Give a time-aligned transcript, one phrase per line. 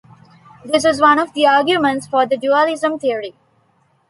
[0.65, 3.35] This was one of the arguments for the dualism theory.